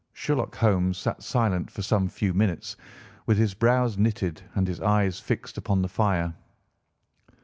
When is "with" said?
3.27-3.37